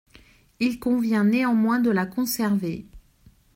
Il 0.59 0.79
convient 0.79 1.23
néanmoins 1.25 1.79
de 1.79 1.91
la 1.91 2.07
conserver. 2.07 2.87